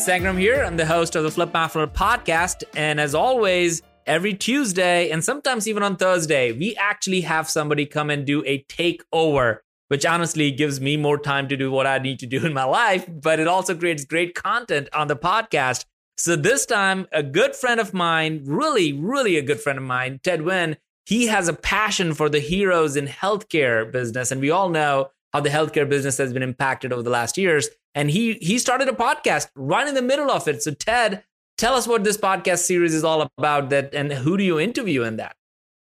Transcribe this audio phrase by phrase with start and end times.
[0.00, 0.62] Sangram here.
[0.64, 2.64] I'm the host of the Flip My podcast.
[2.74, 8.08] And as always, every Tuesday and sometimes even on Thursday, we actually have somebody come
[8.08, 12.20] and do a takeover which honestly gives me more time to do what I need
[12.20, 15.84] to do in my life, but it also creates great content on the podcast.
[16.16, 20.20] So this time, a good friend of mine, really, really a good friend of mine,
[20.22, 24.30] Ted Weyn, he has a passion for the heroes in healthcare business.
[24.30, 27.68] And we all know how the healthcare business has been impacted over the last years.
[27.94, 30.62] And he he started a podcast right in the middle of it.
[30.62, 31.24] So Ted,
[31.58, 35.02] tell us what this podcast series is all about that and who do you interview
[35.02, 35.36] in that?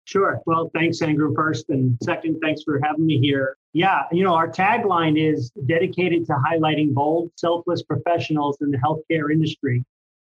[0.04, 0.40] Sure.
[0.46, 1.68] Well, thanks, Andrew, first.
[1.68, 3.56] And second, thanks for having me here.
[3.72, 9.32] Yeah, you know, our tagline is dedicated to highlighting bold, selfless professionals in the healthcare
[9.32, 9.84] industry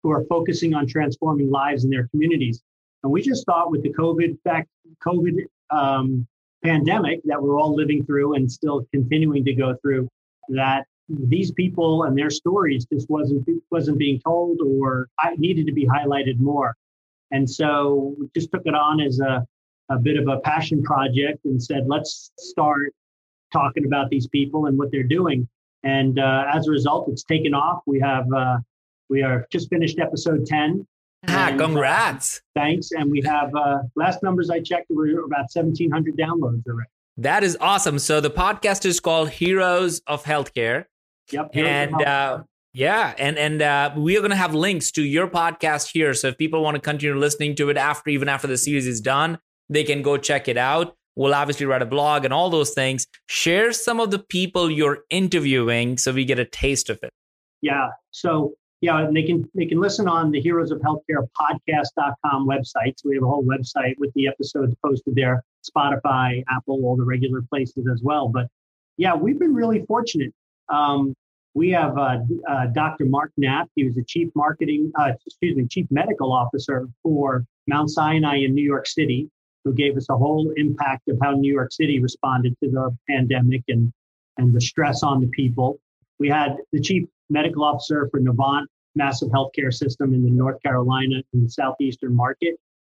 [0.03, 2.61] who are focusing on transforming lives in their communities.
[3.03, 4.67] And we just thought with the COVID fact,
[5.05, 6.27] COVID um,
[6.63, 10.07] pandemic that we're all living through and still continuing to go through,
[10.49, 15.85] that these people and their stories just wasn't wasn't being told or needed to be
[15.87, 16.75] highlighted more.
[17.31, 19.45] And so we just took it on as a,
[19.89, 22.93] a bit of a passion project and said, let's start
[23.53, 25.47] talking about these people and what they're doing.
[25.83, 27.81] And uh, as a result, it's taken off.
[27.87, 28.57] We have uh,
[29.09, 30.85] we are just finished episode ten.
[31.27, 32.37] Ah, and, uh, congrats!
[32.55, 32.91] Uh, thanks.
[32.91, 36.89] And we have uh, last numbers I checked were about seventeen hundred downloads already.
[37.17, 37.99] That is awesome.
[37.99, 40.85] So the podcast is called Heroes of Healthcare.
[41.31, 41.53] Yep.
[41.53, 45.27] Heroes and uh, yeah, and and uh, we are going to have links to your
[45.27, 46.13] podcast here.
[46.13, 49.01] So if people want to continue listening to it after, even after the series is
[49.01, 50.95] done, they can go check it out.
[51.15, 53.05] We'll obviously write a blog and all those things.
[53.27, 57.11] Share some of the people you're interviewing so we get a taste of it.
[57.61, 57.89] Yeah.
[58.11, 62.93] So yeah, they can they can listen on the Heroes of Healthcare podcast.com website.
[62.97, 67.03] So we have a whole website with the episodes posted there, Spotify, Apple, all the
[67.03, 68.29] regular places as well.
[68.29, 68.47] But
[68.97, 70.33] yeah, we've been really fortunate.
[70.69, 71.13] Um,
[71.55, 73.05] we have uh, uh, Dr.
[73.05, 73.67] Mark Knapp.
[73.75, 78.53] He was the chief marketing, uh, excuse me, chief medical officer for Mount Sinai in
[78.53, 79.29] New York City
[79.63, 83.63] who gave us a whole impact of how New York City responded to the pandemic
[83.67, 83.91] and,
[84.37, 85.79] and the stress on the people.
[86.17, 91.21] We had the chief medical officer for Novant, massive healthcare system in the North Carolina
[91.33, 92.55] and the southeastern market,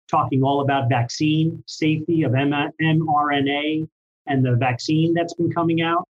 [0.08, 3.88] talking all about vaccine safety of mRNA
[4.26, 6.06] and the vaccine that's been coming out.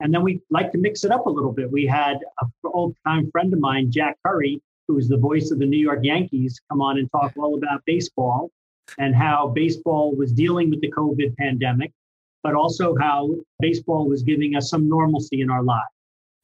[0.00, 1.70] And then we like to mix it up a little bit.
[1.70, 5.58] We had an old time friend of mine, Jack Curry, who was the voice of
[5.58, 8.50] the New York Yankees, come on and talk all about baseball
[8.98, 11.92] and how baseball was dealing with the COVID pandemic,
[12.42, 13.30] but also how
[13.60, 15.93] baseball was giving us some normalcy in our lives.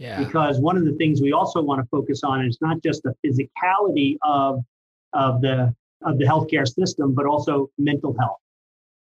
[0.01, 0.25] Yeah.
[0.25, 3.15] Because one of the things we also want to focus on is not just the
[3.23, 4.65] physicality of,
[5.13, 8.39] of the of the healthcare system, but also mental health.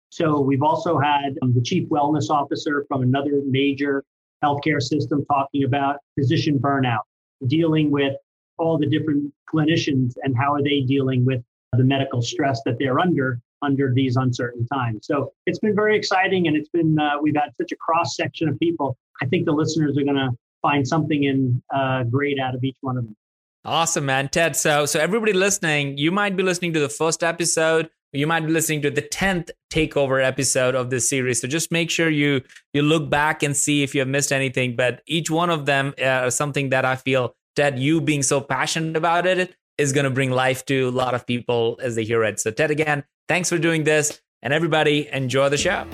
[0.08, 4.02] So we've also had um, the chief wellness officer from another major
[4.42, 7.02] healthcare system talking about physician burnout,
[7.46, 8.16] dealing with
[8.58, 11.40] all the different clinicians and how are they dealing with
[11.76, 15.06] the medical stress that they're under under these uncertain times.
[15.06, 18.48] So it's been very exciting, and it's been uh, we've had such a cross section
[18.48, 18.96] of people.
[19.22, 20.30] I think the listeners are going to
[20.62, 23.16] find something in uh, great out of each one of them.
[23.64, 24.56] Awesome, man, Ted.
[24.56, 27.90] So, so everybody listening, you might be listening to the first episode.
[28.12, 31.40] You might be listening to the tenth takeover episode of this series.
[31.40, 32.40] So just make sure you
[32.72, 34.74] you look back and see if you have missed anything.
[34.74, 38.96] But each one of them uh, something that I feel Ted, you being so passionate
[38.96, 42.24] about it, is going to bring life to a lot of people as they hear
[42.24, 42.40] it.
[42.40, 44.20] So, Ted, again, thanks for doing this.
[44.42, 45.86] And everybody, enjoy the show.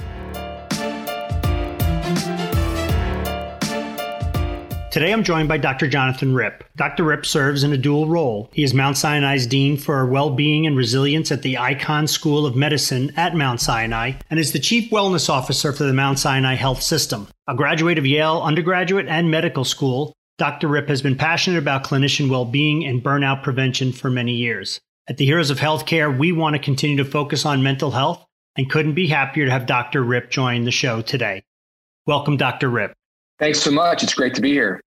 [4.96, 5.88] Today I'm joined by Dr.
[5.88, 6.64] Jonathan Ripp.
[6.74, 7.04] Dr.
[7.04, 8.48] Ripp serves in a dual role.
[8.54, 13.12] He is Mount Sinai's Dean for Well-Being and Resilience at the Icahn School of Medicine
[13.14, 17.28] at Mount Sinai and is the Chief Wellness Officer for the Mount Sinai Health System.
[17.46, 20.66] A graduate of Yale undergraduate and medical school, Dr.
[20.66, 24.80] Ripp has been passionate about clinician well being and burnout prevention for many years.
[25.08, 28.24] At the Heroes of Healthcare, we want to continue to focus on mental health
[28.56, 30.02] and couldn't be happier to have Dr.
[30.02, 31.42] Ripp join the show today.
[32.06, 32.70] Welcome, Dr.
[32.70, 32.94] Ripp.
[33.38, 34.02] Thanks so much.
[34.02, 34.80] It's great to be here.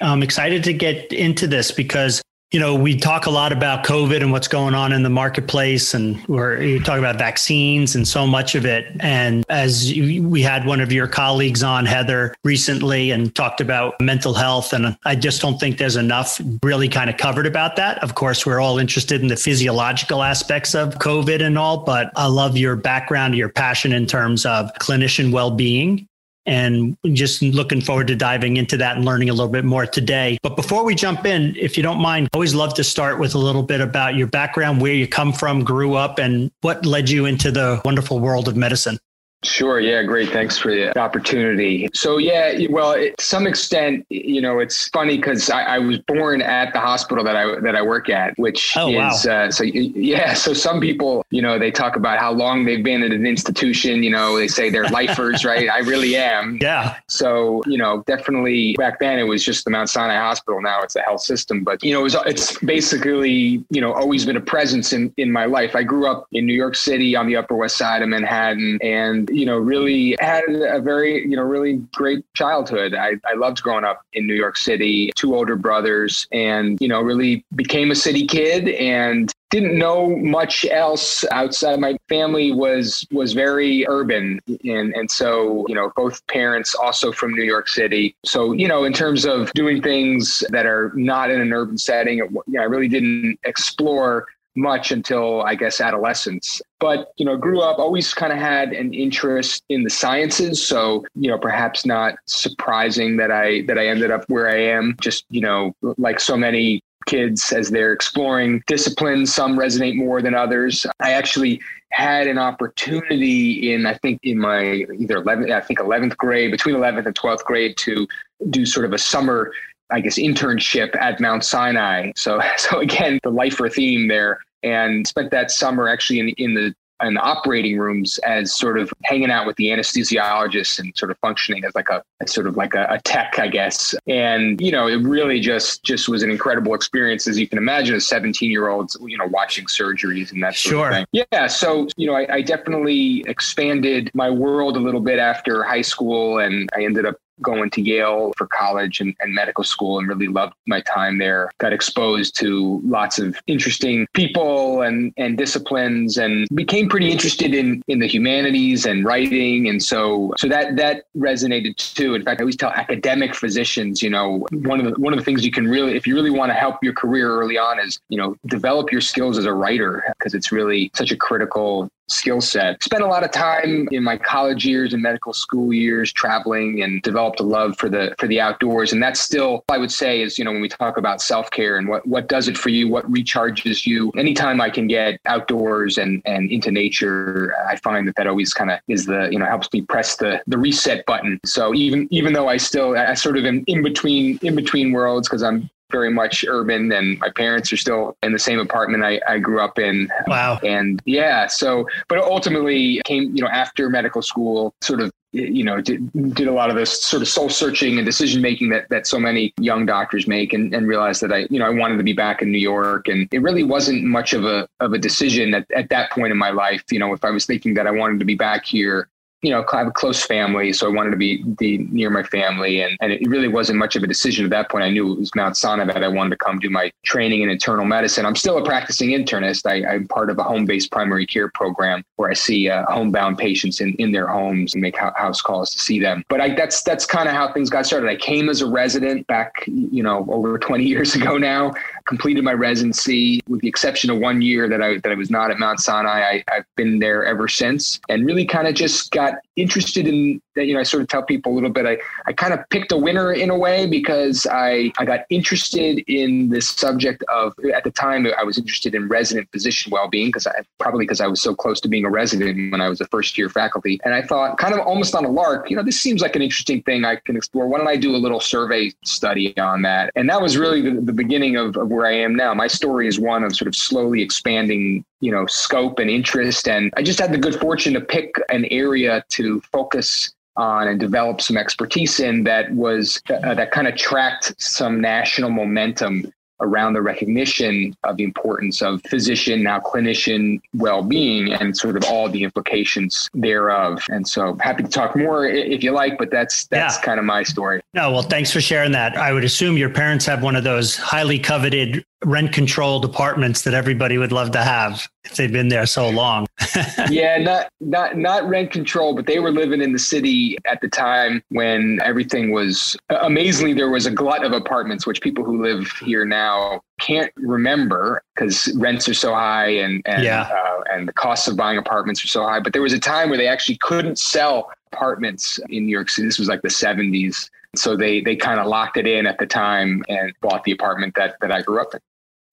[0.00, 4.22] I'm excited to get into this because you know, we talk a lot about COVID
[4.22, 8.26] and what's going on in the marketplace, and we're you talk about vaccines and so
[8.26, 8.86] much of it.
[8.98, 14.34] And as we had one of your colleagues on, Heather, recently, and talked about mental
[14.34, 18.02] health, and I just don't think there's enough really kind of covered about that.
[18.02, 22.26] Of course, we're all interested in the physiological aspects of COVID and all, but I
[22.26, 26.08] love your background, your passion in terms of clinician well-being
[26.50, 30.36] and just looking forward to diving into that and learning a little bit more today.
[30.42, 33.36] But before we jump in, if you don't mind, I always love to start with
[33.36, 37.08] a little bit about your background, where you come from, grew up, and what led
[37.08, 38.98] you into the wonderful world of medicine.
[39.42, 39.80] Sure.
[39.80, 40.02] Yeah.
[40.02, 40.30] Great.
[40.30, 41.88] Thanks for the opportunity.
[41.94, 46.42] So, yeah, well, to some extent, you know, it's funny because I, I, was born
[46.42, 49.44] at the hospital that I that I work at, which oh, is wow.
[49.46, 49.64] uh, so.
[49.64, 50.34] Yeah.
[50.40, 54.02] So some people, you know, they talk about how long they've been at an institution.
[54.02, 55.68] You know, they say they're lifers, right?
[55.68, 56.58] I really am.
[56.70, 56.98] Yeah.
[57.08, 60.60] So, you know, definitely back then it was just the Mount Sinai Hospital.
[60.60, 64.24] Now it's a health system, but you know, it was, it's basically you know always
[64.26, 65.74] been a presence in in my life.
[65.74, 69.29] I grew up in New York City on the Upper West Side of Manhattan, and
[69.30, 72.94] you know, really had a very, you know, really great childhood.
[72.94, 77.00] I, I loved growing up in New York City, two older brothers, and, you know,
[77.00, 83.32] really became a city kid and didn't know much else outside my family was was
[83.32, 88.52] very urban and and so you know both parents also from New York City so
[88.52, 92.42] you know in terms of doing things that are not in an urban setting you
[92.46, 94.28] know, I really didn't explore
[94.60, 96.60] much until I guess adolescence.
[96.78, 100.64] But, you know, grew up, always kind of had an interest in the sciences.
[100.64, 104.96] So, you know, perhaps not surprising that I that I ended up where I am.
[105.00, 110.34] Just, you know, like so many kids as they're exploring disciplines, some resonate more than
[110.34, 110.86] others.
[111.00, 111.60] I actually
[111.90, 116.76] had an opportunity in I think in my either 11th I think 11th grade between
[116.76, 118.06] 11th and 12th grade to
[118.50, 119.50] do sort of a summer
[119.90, 122.12] I guess, internship at Mount Sinai.
[122.16, 126.74] So, so again, the lifer theme there, and spent that summer actually in, in the
[127.02, 131.18] in the operating rooms as sort of hanging out with the anesthesiologists and sort of
[131.18, 133.94] functioning as like a as sort of like a, a, tech, I guess.
[134.06, 137.96] And you know, it really just just was an incredible experience, as you can imagine,
[137.96, 140.88] as 17 year olds, you know, watching surgeries and that sort sure.
[140.88, 141.06] of thing.
[141.32, 141.46] Yeah.
[141.46, 146.38] So you know, I, I definitely expanded my world a little bit after high school,
[146.38, 150.26] and I ended up going to Yale for college and, and, medical school and really
[150.26, 151.50] loved my time there.
[151.58, 157.82] Got exposed to lots of interesting people and, and disciplines and became pretty interested in,
[157.86, 159.68] in the humanities and writing.
[159.68, 162.14] And so, so that, that resonated too.
[162.14, 165.24] In fact, I always tell academic physicians, you know, one of the, one of the
[165.24, 168.00] things you can really, if you really want to help your career early on is,
[168.08, 172.40] you know, develop your skills as a writer because it's really such a critical skill
[172.40, 172.82] set.
[172.82, 177.02] Spent a lot of time in my college years and medical school years traveling and
[177.02, 178.92] developed a love for the for the outdoors.
[178.92, 181.88] And that's still I would say is, you know, when we talk about self-care and
[181.88, 184.10] what what does it for you, what recharges you.
[184.16, 188.70] Anytime I can get outdoors and and into nature, I find that that always kind
[188.70, 191.40] of is the, you know, helps me press the the reset button.
[191.44, 195.28] So even even though I still I sort of am in between in between worlds
[195.28, 199.20] because I'm very much urban and my parents are still in the same apartment I,
[199.26, 200.08] I grew up in.
[200.26, 200.58] Wow.
[200.62, 205.80] And yeah, so, but ultimately came, you know, after medical school, sort of you know
[205.80, 209.06] did, did a lot of this sort of soul searching and decision making that that
[209.06, 212.02] so many young doctors make and, and realized that I you know I wanted to
[212.02, 215.54] be back in New York and it really wasn't much of a of a decision
[215.54, 217.92] at, at that point in my life you know if I was thinking that I
[217.92, 219.08] wanted to be back here
[219.42, 221.42] you know, I have a close family, so I wanted to be,
[221.90, 222.82] near my family.
[222.82, 224.84] And, and it really wasn't much of a decision at that point.
[224.84, 227.48] I knew it was Mount Sinai that I wanted to come do my training in
[227.48, 228.26] internal medicine.
[228.26, 229.68] I'm still a practicing internist.
[229.68, 233.38] I, am part of a home based primary care program where I see uh, homebound
[233.38, 236.22] patients in, in their homes and make house calls to see them.
[236.28, 238.08] But I, that's that's kind of how things got started.
[238.08, 241.72] I came as a resident back, you know, over 20 years ago now
[242.06, 245.50] completed my residency with the exception of one year that I that I was not
[245.50, 246.20] at Mount Sinai.
[246.20, 250.40] I, I've been there ever since and really kind of just got that interested in
[250.56, 252.60] that, you know, I sort of tell people a little bit, I, I kind of
[252.70, 257.54] picked a winner in a way because I, I got interested in this subject of,
[257.74, 261.26] at the time, I was interested in resident physician well-being because I probably because I
[261.26, 264.00] was so close to being a resident when I was a first year faculty.
[264.04, 266.42] And I thought kind of almost on a lark, you know, this seems like an
[266.42, 267.66] interesting thing I can explore.
[267.66, 270.10] Why don't I do a little survey study on that?
[270.16, 272.54] And that was really the, the beginning of, of where I am now.
[272.54, 276.92] My story is one of sort of slowly expanding you know scope and interest and
[276.96, 281.40] i just had the good fortune to pick an area to focus on and develop
[281.40, 286.30] some expertise in that was uh, that kind of tracked some national momentum
[286.60, 292.28] around the recognition of the importance of physician, now clinician well-being and sort of all
[292.28, 294.02] the implications thereof.
[294.10, 297.02] And so happy to talk more if you like, but that's that's yeah.
[297.02, 297.80] kind of my story.
[297.94, 299.16] No, well, thanks for sharing that.
[299.16, 303.72] I would assume your parents have one of those highly coveted rent controlled apartments that
[303.74, 306.46] everybody would love to have if they've been there so long.
[307.10, 310.88] yeah, not not not rent control, but they were living in the city at the
[310.88, 315.90] time when everything was amazingly there was a glut of apartments, which people who live
[316.04, 320.42] here now can't remember because rents are so high and and yeah.
[320.42, 322.60] uh, and the costs of buying apartments are so high.
[322.60, 326.26] But there was a time where they actually couldn't sell apartments in New York City.
[326.26, 327.48] This was like the 70s.
[327.76, 331.14] So they they kind of locked it in at the time and bought the apartment
[331.14, 332.00] that that I grew up in.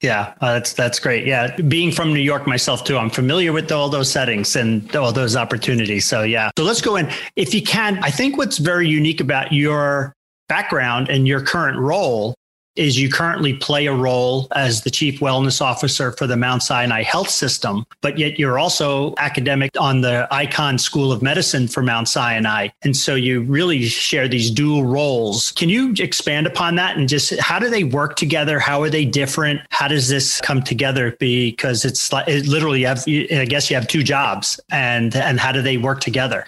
[0.01, 1.25] Yeah, uh, that's that's great.
[1.25, 5.12] Yeah, being from New York myself too, I'm familiar with all those settings and all
[5.12, 6.06] those opportunities.
[6.06, 7.10] So yeah, so let's go in.
[7.36, 10.13] If you can, I think what's very unique about your
[10.48, 12.36] background and your current role
[12.77, 17.03] is you currently play a role as the chief wellness officer for the Mount Sinai
[17.03, 22.07] Health System, but yet you're also academic on the Icahn School of Medicine for Mount
[22.07, 22.69] Sinai.
[22.84, 25.51] And so you really share these dual roles.
[25.53, 28.60] Can you expand upon that and just how do they work together?
[28.60, 29.62] How are they different?
[29.69, 31.15] How does this come together?
[31.19, 35.51] Because it's like it literally have, I guess you have two jobs and, and how
[35.51, 36.46] do they work together?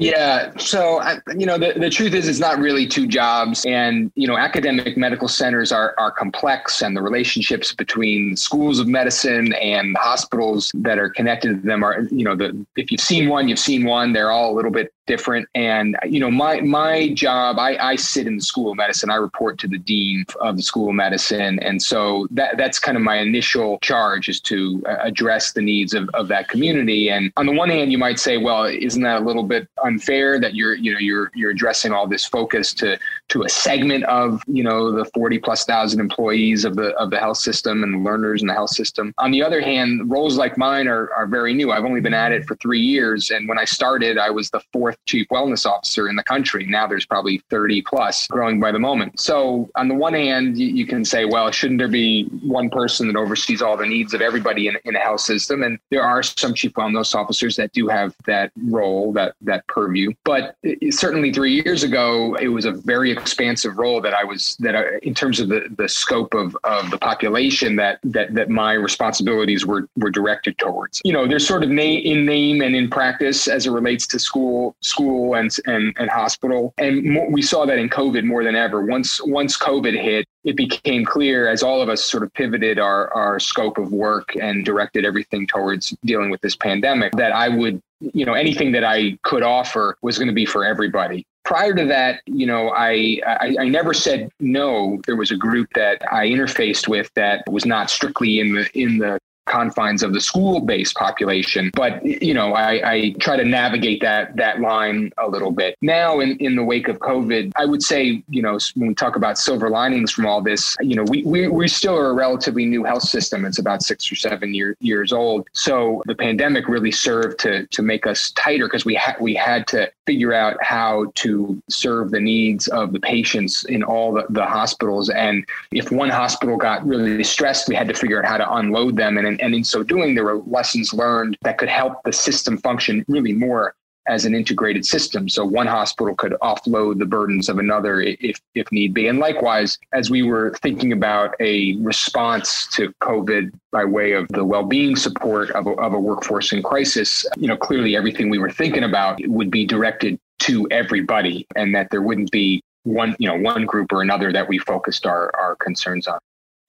[0.00, 0.56] Yeah.
[0.56, 1.02] So,
[1.36, 3.66] you know, the, the truth is, it's not really two jobs.
[3.66, 8.88] And, you know, academic medical centers are, are complex, and the relationships between schools of
[8.88, 13.28] medicine and hospitals that are connected to them are, you know, the, if you've seen
[13.28, 14.14] one, you've seen one.
[14.14, 15.48] They're all a little bit different.
[15.56, 19.10] And you know, my my job, I, I sit in the School of Medicine.
[19.10, 22.96] I report to the dean of the School of Medicine, and so that that's kind
[22.96, 27.10] of my initial charge is to uh, address the needs of, of that community.
[27.10, 30.38] And on the one hand, you might say, well, isn't that a little bit unfair
[30.38, 32.96] that you're you know you're you're addressing all this focus to
[33.30, 37.18] to a segment of you know the 40 plus thousand employees of the of the
[37.18, 39.12] health system and the learners in the health system.
[39.18, 41.72] On the other hand, roles like mine are are very new.
[41.72, 44.60] I've only been at it for three years, and when I started, I was the
[44.72, 46.66] fourth chief wellness officer in the country.
[46.66, 49.18] Now there's probably 30 plus growing by the moment.
[49.20, 53.16] So on the one hand, you, can say, well, shouldn't there be one person that
[53.16, 55.62] oversees all the needs of everybody in, in a health system?
[55.62, 60.12] And there are some chief wellness officers that do have that role, that that purview.
[60.24, 64.56] But it, certainly three years ago, it was a very expansive role that I was
[64.60, 68.48] that I, in terms of the, the scope of, of the population that that that
[68.48, 71.00] my responsibilities were were directed towards.
[71.04, 74.18] You know, there's sort of na- in name and in practice as it relates to
[74.18, 76.74] school school and and, and hospital.
[76.78, 78.84] And more, we saw that in COVID more than ever.
[78.84, 83.12] Once once COVID hit, it became clear as all of us sort of pivoted our
[83.14, 87.80] our scope of work and directed everything towards dealing with this pandemic that I would
[88.00, 91.84] you know anything that I could offer was going to be for everybody prior to
[91.86, 95.00] that, you know, I, I, I never said no.
[95.06, 98.98] There was a group that I interfaced with that was not strictly in the in
[98.98, 101.70] the confines of the school-based population.
[101.74, 105.76] But you know, I, I, try to navigate that that line a little bit.
[105.82, 109.16] Now, in, in the wake of COVID, I would say, you know, when we talk
[109.16, 112.64] about silver linings from all this, you know, we we, we still are a relatively
[112.64, 113.44] new health system.
[113.44, 115.48] It's about six or seven year, years old.
[115.52, 119.66] So the pandemic really served to to make us tighter because we had we had
[119.68, 124.44] to figure out how to serve the needs of the patients in all the, the
[124.44, 125.08] hospitals.
[125.08, 128.96] And if one hospital got really stressed, we had to figure out how to unload
[128.96, 132.58] them and and in so doing, there were lessons learned that could help the system
[132.58, 133.76] function really more
[134.06, 135.28] as an integrated system.
[135.28, 139.06] So one hospital could offload the burdens of another if, if need be.
[139.08, 144.44] And likewise, as we were thinking about a response to COVID by way of the
[144.44, 148.50] well-being support of a, of a workforce in crisis, you know, clearly everything we were
[148.50, 153.38] thinking about would be directed to everybody and that there wouldn't be one, you know,
[153.38, 156.18] one group or another that we focused our, our concerns on.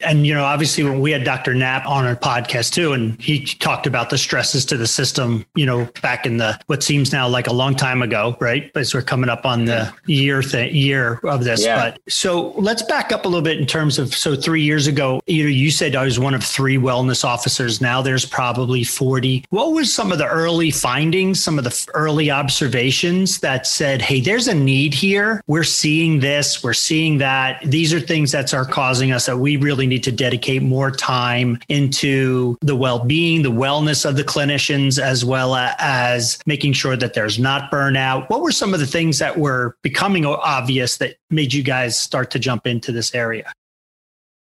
[0.03, 1.53] And, you know, obviously when we had Dr.
[1.53, 5.65] Knapp on our podcast too, and he talked about the stresses to the system, you
[5.65, 8.71] know, back in the, what seems now like a long time ago, right?
[8.75, 11.63] As we're coming up on the year, th- year of this.
[11.63, 11.91] Yeah.
[11.91, 15.21] But so let's back up a little bit in terms of, so three years ago,
[15.27, 17.81] you know, you said I was one of three wellness officers.
[17.81, 19.45] Now there's probably 40.
[19.49, 24.21] What was some of the early findings, some of the early observations that said, Hey,
[24.21, 25.43] there's a need here.
[25.47, 27.61] We're seeing this, we're seeing that.
[27.63, 31.59] These are things that are causing us that we really need to dedicate more time
[31.69, 37.37] into the well-being, the wellness of the clinicians, as well as making sure that there's
[37.37, 38.29] not burnout.
[38.29, 42.31] What were some of the things that were becoming obvious that made you guys start
[42.31, 43.53] to jump into this area?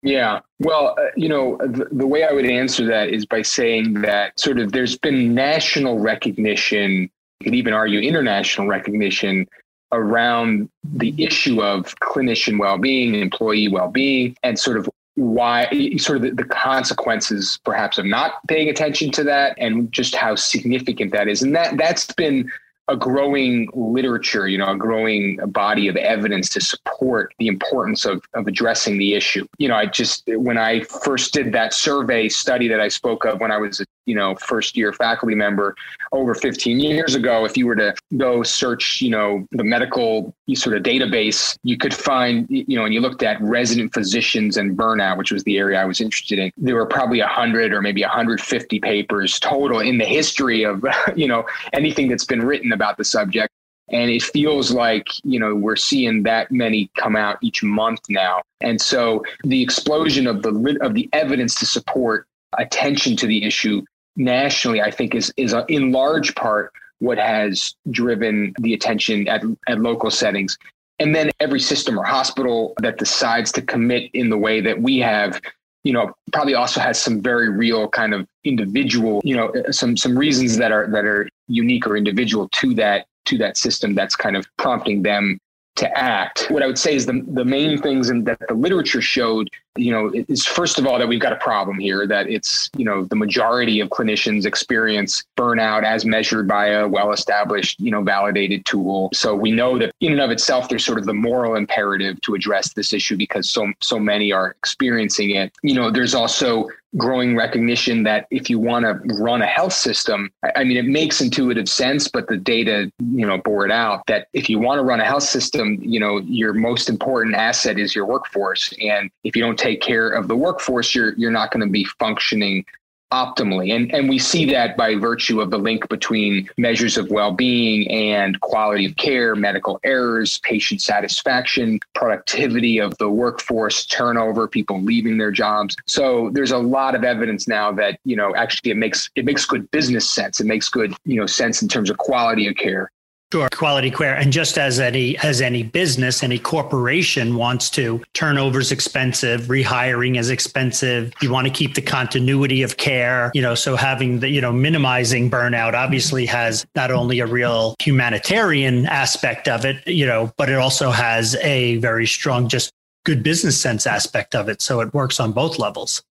[0.04, 0.40] Yeah.
[0.60, 4.40] Well, uh, you know, the, the, way I would answer that is by saying that
[4.40, 9.48] sort of there's been national recognition, you could even argue international recognition
[9.92, 16.32] around the issue of clinician well-being, employee well-being, and sort of why sort of the,
[16.32, 21.42] the, consequences perhaps of not paying attention to that and just how significant that is
[21.42, 22.50] and that that's been
[22.92, 28.24] a growing literature, you know, a growing body of evidence to support the importance of,
[28.34, 29.48] of addressing the issue.
[29.58, 33.40] You know, I just, when I first did that survey study that I spoke of
[33.40, 35.76] when I was a, you know, first year faculty member
[36.12, 40.76] over 15 years ago, if you were to go search, you know, the medical sort
[40.76, 45.18] of database, you could find, you know, and you looked at resident physicians and burnout,
[45.18, 48.80] which was the area I was interested in, there were probably 100 or maybe 150
[48.80, 50.84] papers total in the history of,
[51.16, 53.54] you know, anything that's been written about the subject.
[53.90, 58.42] And it feels like, you know, we're seeing that many come out each month now.
[58.62, 62.26] And so the explosion of the of the evidence to support
[62.58, 63.82] attention to the issue
[64.16, 69.80] nationally, I think is is in large part what has driven the attention at, at
[69.80, 70.58] local settings.
[71.00, 75.00] And then every system or hospital that decides to commit in the way that we
[75.00, 75.42] have
[75.84, 80.16] you know probably also has some very real kind of individual you know some some
[80.16, 84.36] reasons that are that are unique or individual to that to that system that's kind
[84.36, 85.40] of prompting them
[85.76, 86.48] to act.
[86.50, 89.92] What I would say is the, the main things in, that the literature showed, you
[89.92, 93.06] know, is first of all that we've got a problem here, that it's, you know,
[93.06, 99.10] the majority of clinicians experience burnout as measured by a well-established, you know, validated tool.
[99.14, 102.36] So we know that in and of itself, there's sort of the moral imperative to
[102.36, 105.54] address this issue because so so many are experiencing it.
[105.64, 110.30] You know, there's also growing recognition that if you want to run a health system,
[110.56, 114.28] I mean, it makes intuitive sense, but the data, you know, bore it out that
[114.34, 117.96] if you want to run a health system, you know, your most important asset is
[117.96, 118.74] your workforce.
[118.82, 121.86] And if you don't take care of the workforce, you're, you're not going to be
[122.00, 122.66] functioning
[123.12, 123.76] optimally.
[123.76, 127.90] And, and we see that by virtue of the link between measures of well being
[127.92, 135.18] and quality of care, medical errors, patient satisfaction, productivity of the workforce, turnover, people leaving
[135.18, 135.76] their jobs.
[135.88, 139.46] So there's a lot of evidence now that, you know, actually it makes it makes
[139.46, 140.40] good business sense.
[140.40, 142.92] It makes good, you know, sense in terms of quality of care.
[143.32, 144.16] Sure, quality care.
[144.16, 150.20] And just as any as any business, any corporation wants to, turnover is expensive, rehiring
[150.20, 151.14] is expensive.
[151.22, 154.52] You want to keep the continuity of care, you know, so having the, you know,
[154.52, 160.50] minimizing burnout obviously has not only a real humanitarian aspect of it, you know, but
[160.50, 162.74] it also has a very strong just
[163.06, 164.62] good business sense aspect of it.
[164.62, 166.04] So it works on both levels.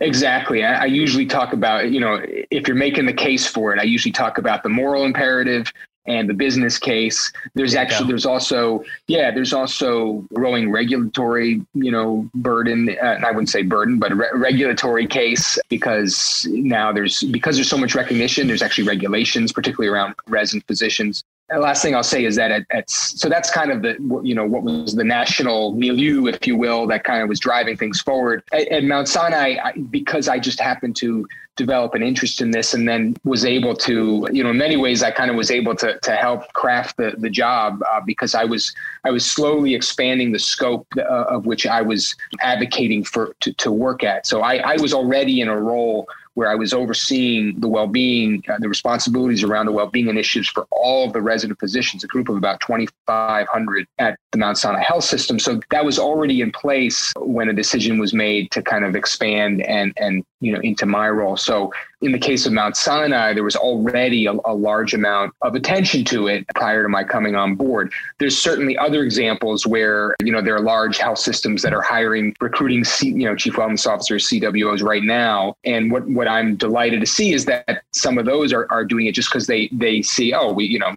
[0.00, 0.64] Exactly.
[0.64, 3.84] I, I, usually talk about, you know, if you're making the case for it, I
[3.84, 5.72] usually talk about the moral imperative
[6.06, 7.32] and the business case.
[7.54, 12.96] There's there actually, there's also, yeah, there's also growing regulatory, you know, burden.
[13.02, 17.78] Uh, I wouldn't say burden, but re- regulatory case because now there's, because there's so
[17.78, 22.36] much recognition, there's actually regulations, particularly around resident physicians the last thing I'll say is
[22.36, 26.26] that at, at, so that's kind of the you know what was the national milieu,
[26.26, 28.42] if you will, that kind of was driving things forward.
[28.52, 31.26] At, at Mount Sinai, I, because I just happened to
[31.56, 35.02] develop an interest in this, and then was able to you know in many ways
[35.02, 38.44] I kind of was able to to help craft the the job uh, because I
[38.44, 43.52] was I was slowly expanding the scope uh, of which I was advocating for to,
[43.52, 44.26] to work at.
[44.26, 48.58] So I, I was already in a role where I was overseeing the well-being, uh,
[48.58, 52.36] the responsibilities around the well-being initiatives for all of the resident physicians, a group of
[52.36, 55.38] about 2,500 at the Mount Sinai Health System.
[55.38, 59.62] So that was already in place when a decision was made to kind of expand
[59.62, 61.36] and and you know into my role.
[61.36, 61.72] So
[62.04, 66.04] in the case of Mount Sinai, there was already a, a, large amount of attention
[66.04, 67.92] to it prior to my coming on board.
[68.18, 72.36] There's certainly other examples where, you know, there are large health systems that are hiring,
[72.42, 75.56] recruiting, C, you know, chief wellness officers, CWOs right now.
[75.64, 79.06] And what, what I'm delighted to see is that some of those are, are doing
[79.06, 80.94] it just because they, they see, oh, we, you know,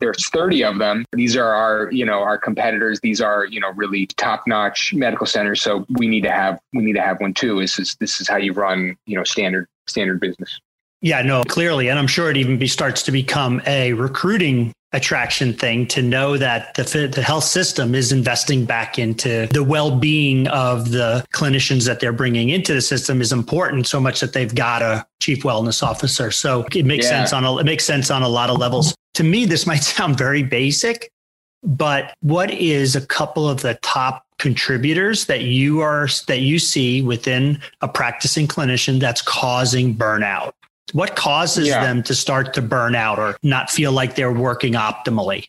[0.00, 1.04] there's 30 of them.
[1.12, 3.00] These are our, you know, our competitors.
[3.00, 5.62] These are, you know, really top notch medical centers.
[5.62, 7.60] So we need to have, we need to have one too.
[7.60, 10.60] This is, this is how you run, you know, standard standard business.
[11.00, 11.88] Yeah, no, clearly.
[11.88, 16.36] And I'm sure it even be, starts to become a recruiting attraction thing to know
[16.36, 22.00] that the, the health system is investing back into the well-being of the clinicians that
[22.00, 25.82] they're bringing into the system is important so much that they've got a chief wellness
[25.82, 26.30] officer.
[26.30, 27.24] So it makes yeah.
[27.24, 28.94] sense on a it makes sense on a lot of levels.
[29.14, 31.10] To me this might sound very basic
[31.66, 37.02] but what is a couple of the top contributors that you are that you see
[37.02, 40.52] within a practicing clinician that's causing burnout
[40.92, 41.82] what causes yeah.
[41.82, 45.48] them to start to burn out or not feel like they're working optimally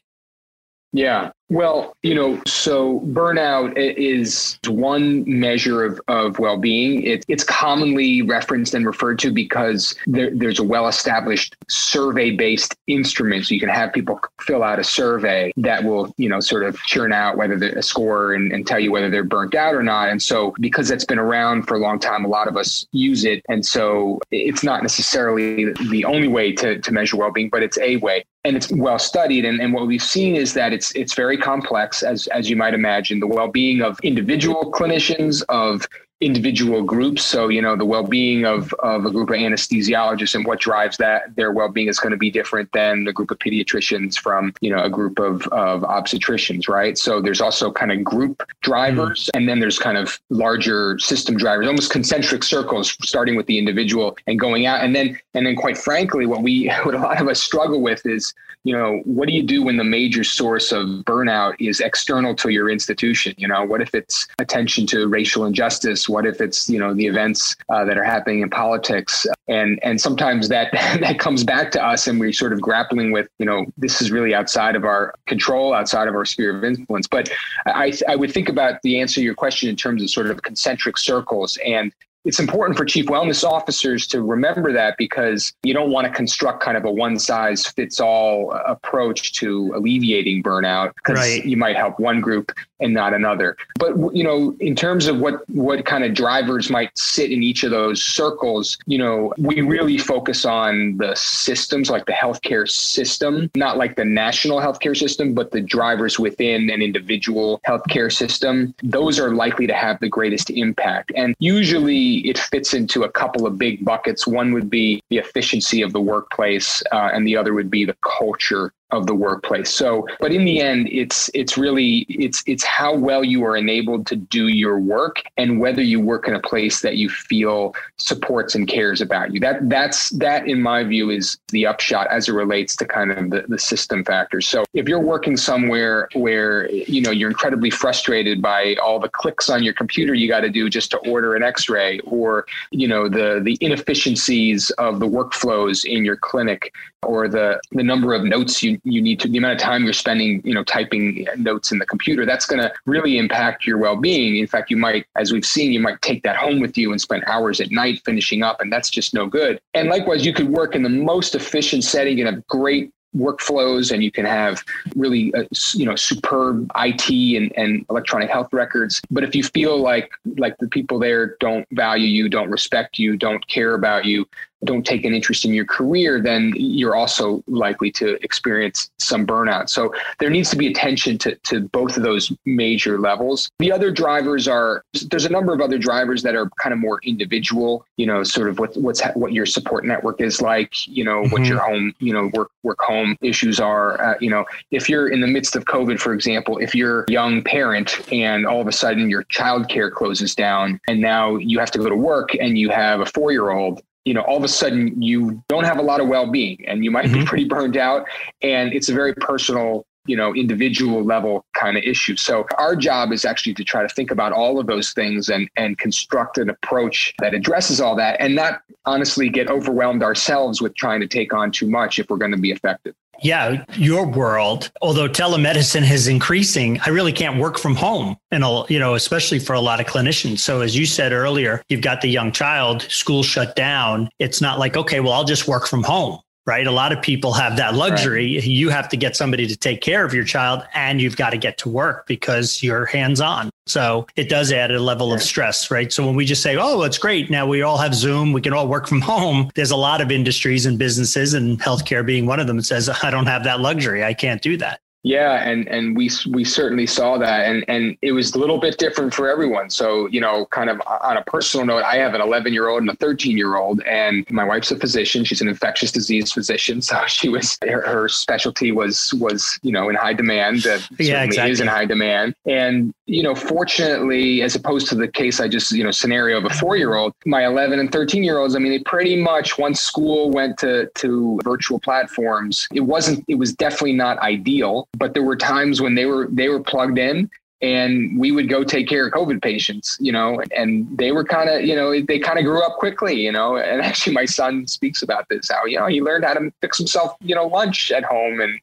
[0.93, 7.03] yeah well, you know, so burnout is one measure of, of well being.
[7.03, 12.75] It, it's commonly referenced and referred to because there, there's a well established survey based
[12.88, 13.45] instrument.
[13.45, 16.77] So you can have people fill out a survey that will, you know, sort of
[16.81, 20.10] churn out whether a score and, and tell you whether they're burnt out or not.
[20.10, 23.23] And so because that's been around for a long time, a lot of us use
[23.23, 23.41] it.
[23.47, 27.77] And so it's not necessarily the only way to, to measure well being, but it's
[27.77, 28.25] a way.
[28.47, 29.45] And it's well studied.
[29.45, 32.73] And, and what we've seen is that it's it's very complex, as as you might
[32.73, 33.19] imagine.
[33.19, 35.86] The well being of individual clinicians, of
[36.19, 37.23] individual groups.
[37.23, 41.36] So, you know, the well-being of, of a group of anesthesiologists and what drives that,
[41.36, 44.84] their well-being is going to be different than a group of pediatricians from, you know,
[44.84, 46.97] a group of, of obstetricians, right?
[46.97, 51.38] So there's also kind of group drivers mm and then there's kind of larger system
[51.38, 54.84] drivers, almost concentric circles, starting with the individual and going out.
[54.84, 58.03] And then, and then quite frankly, what we, what a lot of us struggle with
[58.06, 58.34] is,
[58.67, 62.49] you know, what do you do when the major source of burnout is external to
[62.49, 63.34] your institution?
[63.38, 66.10] You know, what if it's attention to racial injustice?
[66.10, 69.25] What if it's you know the events uh, that are happening in politics?
[69.47, 73.30] And and sometimes that that comes back to us, and we're sort of grappling with
[73.39, 77.08] you know this is really outside of our control, outside of our sphere of influence.
[77.08, 77.32] But
[77.67, 80.41] I I would think about the answer to your question in terms of sort of
[80.41, 81.93] concentric circles and
[82.25, 86.62] it's important for chief wellness officers to remember that because you don't want to construct
[86.62, 91.45] kind of a one size fits all approach to alleviating burnout because right.
[91.45, 93.56] you might help one group and not another.
[93.80, 97.63] But you know, in terms of what what kind of drivers might sit in each
[97.63, 103.49] of those circles, you know, we really focus on the systems like the healthcare system,
[103.56, 108.73] not like the national healthcare system, but the drivers within an individual healthcare system.
[108.84, 111.12] Those are likely to have the greatest impact.
[111.15, 114.27] And usually it fits into a couple of big buckets.
[114.27, 117.97] One would be the efficiency of the workplace, uh, and the other would be the
[118.03, 119.69] culture of the workplace.
[119.69, 124.08] So, but in the end, it's it's really it's it's how well you are enabled
[124.08, 128.56] to do your work and whether you work in a place that you feel supports
[128.56, 129.39] and cares about you.
[129.41, 133.30] That that's that in my view is the upshot as it relates to kind of
[133.30, 134.47] the, the system factors.
[134.47, 139.50] So if you're working somewhere where you know you're incredibly frustrated by all the clicks
[139.50, 143.10] on your computer you got to do just to order an x-ray or you know
[143.10, 146.73] the the inefficiencies of the workflows in your clinic
[147.04, 150.42] or the the number of notes you need to the amount of time you're spending
[150.44, 154.38] you know typing notes in the computer that's going to really impact your well-being.
[154.38, 157.02] In fact you might as we've seen you might take that home with you and
[157.02, 159.60] spend hours at night finishing up and that's just no good.
[159.74, 164.04] And likewise you could work in the most efficient setting and have great workflows and
[164.04, 164.63] you can have
[164.96, 169.02] really uh, you know superb IT and, and electronic health records.
[169.10, 173.18] But if you feel like like the people there don't value you don't respect you
[173.18, 174.28] don't care about you
[174.65, 179.70] don't take an interest in your career, then you're also likely to experience some burnout.
[179.70, 183.52] So there needs to be attention to, to both of those major levels.
[183.60, 187.00] The other drivers are there's a number of other drivers that are kind of more
[187.04, 191.22] individual, you know, sort of what what's what your support network is like, you know,
[191.22, 191.32] mm-hmm.
[191.32, 194.02] what your home, you know, work work home issues are.
[194.02, 197.12] Uh, you know, if you're in the midst of COVID, for example, if you're a
[197.12, 201.72] young parent and all of a sudden your childcare closes down and now you have
[201.72, 204.43] to go to work and you have a four year old you know, all of
[204.46, 207.20] a sudden you don't have a lot of well-being and you might mm-hmm.
[207.20, 208.08] be pretty burned out.
[208.41, 212.15] And it's a very personal, you know, individual level kind of issue.
[212.15, 215.50] So our job is actually to try to think about all of those things and
[215.58, 220.74] and construct an approach that addresses all that and not honestly get overwhelmed ourselves with
[220.76, 222.96] trying to take on too much if we're going to be effective.
[223.21, 228.80] Yeah, your world, although telemedicine is increasing, I really can't work from home and you
[228.80, 230.39] know, especially for a lot of clinicians.
[230.39, 234.10] So as you said earlier, you've got the young child, school shut down.
[234.19, 236.65] It's not like, okay, well, I'll just work from home right?
[236.65, 238.36] A lot of people have that luxury.
[238.36, 238.43] Right.
[238.45, 241.38] You have to get somebody to take care of your child and you've got to
[241.38, 243.51] get to work because you're hands on.
[243.67, 245.91] So it does add a level of stress, right?
[245.91, 247.29] So when we just say, oh, it's great.
[247.29, 249.51] Now we all have Zoom, we can all work from home.
[249.55, 252.89] There's a lot of industries and businesses, and healthcare being one of them, that says,
[253.03, 254.03] I don't have that luxury.
[254.03, 254.79] I can't do that.
[255.08, 258.78] Yeah, and and we we certainly saw that, and and it was a little bit
[258.78, 259.70] different for everyone.
[259.70, 262.82] So you know, kind of on a personal note, I have an 11 year old
[262.82, 265.24] and a 13 year old, and my wife's a physician.
[265.24, 269.88] She's an infectious disease physician, so she was her, her specialty was was you know
[269.88, 270.67] in high demand.
[270.67, 271.52] Uh, yeah, exactly.
[271.52, 275.72] Is in high demand, and you know, fortunately, as opposed to the case I just
[275.72, 278.56] you know scenario of a four year old, my 11 and 13 year olds.
[278.56, 283.24] I mean, they pretty much once school went to to virtual platforms, it wasn't.
[283.28, 286.98] It was definitely not ideal but there were times when they were they were plugged
[286.98, 287.30] in
[287.62, 291.50] and we would go take care of COVID patients, you know, and they were kind
[291.50, 294.67] of, you know, they kind of grew up quickly, you know, and actually my son
[294.67, 297.91] speaks about this, how, you know, he learned how to fix himself, you know, lunch
[297.91, 298.60] at home and,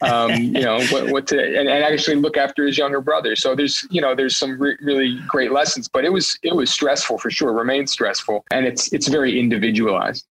[0.00, 3.34] um, you know, what, what to, and, and, actually look after his younger brother.
[3.34, 6.70] So there's, you know, there's some re- really great lessons, but it was, it was
[6.70, 8.44] stressful for sure, remains stressful.
[8.50, 10.26] And it's, it's very individualized.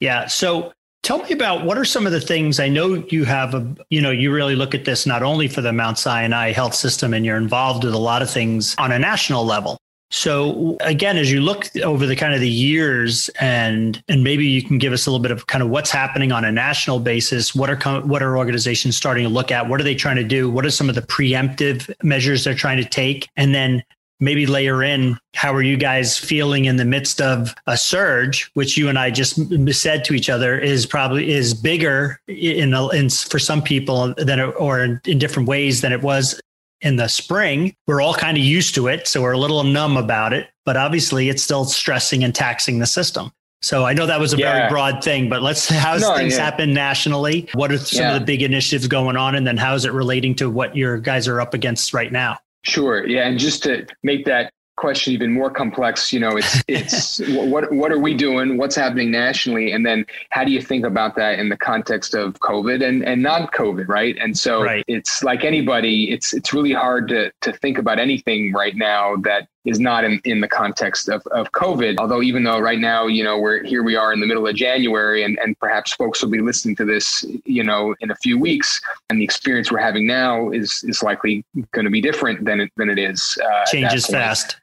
[0.00, 0.26] Yeah.
[0.26, 0.72] So
[1.06, 4.02] Tell me about what are some of the things I know you have a you
[4.02, 7.24] know you really look at this not only for the Mount Sinai health system and
[7.24, 9.78] you're involved with a lot of things on a national level.
[10.10, 14.64] So again, as you look over the kind of the years and and maybe you
[14.64, 17.54] can give us a little bit of kind of what's happening on a national basis.
[17.54, 19.68] What are what are organizations starting to look at?
[19.68, 20.50] What are they trying to do?
[20.50, 23.28] What are some of the preemptive measures they're trying to take?
[23.36, 23.84] And then
[24.20, 28.76] maybe layer in how are you guys feeling in the midst of a surge which
[28.76, 29.38] you and i just
[29.72, 34.54] said to each other is probably is bigger in, in for some people than it,
[34.58, 36.40] or in, in different ways than it was
[36.80, 39.96] in the spring we're all kind of used to it so we're a little numb
[39.96, 43.30] about it but obviously it's still stressing and taxing the system
[43.62, 44.52] so I know that was a yeah.
[44.52, 46.44] very broad thing, but let's how's no, things yeah.
[46.44, 47.48] happen nationally?
[47.54, 48.14] What are some yeah.
[48.14, 50.98] of the big initiatives going on, and then how is it relating to what your
[50.98, 52.38] guys are up against right now?
[52.66, 53.06] Sure.
[53.06, 53.28] Yeah.
[53.28, 57.92] And just to make that question even more complex, you know, it's it's what what
[57.92, 58.58] are we doing?
[58.58, 59.70] What's happening nationally?
[59.70, 63.22] And then how do you think about that in the context of COVID and, and
[63.22, 64.16] non COVID, right?
[64.20, 64.84] And so right.
[64.88, 69.48] it's like anybody, it's it's really hard to to think about anything right now that
[69.66, 71.96] is not in, in the context of, of COVID.
[71.98, 74.54] Although, even though right now, you know, we're here we are in the middle of
[74.54, 78.38] January and, and perhaps folks will be listening to this, you know, in a few
[78.38, 82.60] weeks and the experience we're having now is, is likely going to be different than
[82.60, 83.36] it, than it is.
[83.44, 84.56] Uh, Changes fast.